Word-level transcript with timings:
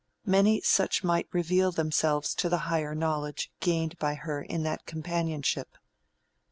Many 0.25 0.61
such 0.61 1.03
might 1.03 1.27
reveal 1.31 1.71
themselves 1.71 2.33
to 2.33 2.49
the 2.49 2.57
higher 2.65 2.95
knowledge 2.95 3.51
gained 3.59 3.99
by 3.99 4.15
her 4.15 4.41
in 4.41 4.63
that 4.63 4.87
companionship. 4.87 5.77